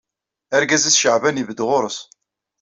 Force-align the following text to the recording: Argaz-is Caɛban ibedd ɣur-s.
Argaz-is 0.55 1.01
Caɛban 1.03 1.39
ibedd 1.41 1.59
ɣur-s. 1.67 1.97